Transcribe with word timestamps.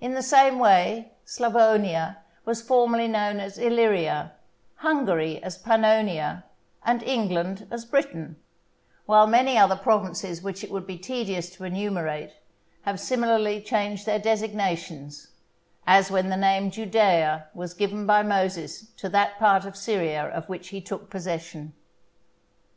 In 0.00 0.14
the 0.14 0.24
same 0.24 0.58
way 0.58 1.12
Sclavonia 1.24 2.16
was 2.44 2.60
formerly 2.60 3.06
known 3.06 3.38
as 3.38 3.58
Illyria, 3.58 4.32
Hungary 4.78 5.40
as 5.40 5.56
Pannonia, 5.56 6.42
and 6.84 7.00
England 7.04 7.68
as 7.70 7.84
Britain; 7.84 8.34
while 9.06 9.28
many 9.28 9.56
other 9.56 9.76
provinces 9.76 10.42
which 10.42 10.64
it 10.64 10.72
would 10.72 10.84
be 10.84 10.98
tedious 10.98 11.48
to 11.50 11.62
enumerate, 11.62 12.32
have 12.82 12.98
similarly 12.98 13.60
changed 13.60 14.04
their 14.04 14.18
designations; 14.18 15.28
as 15.86 16.10
when 16.10 16.28
the 16.28 16.36
name 16.36 16.72
Judæa 16.72 17.44
was 17.54 17.72
given 17.72 18.04
by 18.04 18.24
Moses 18.24 18.88
to 18.96 19.08
that 19.10 19.38
part 19.38 19.64
of 19.64 19.76
Syria 19.76 20.24
of 20.28 20.48
which 20.48 20.70
he 20.70 20.80
took 20.80 21.08
possession. 21.08 21.72